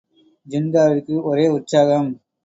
[0.47, 2.09] ஜின்காவிற்கு ஒரே உற்சாகம்.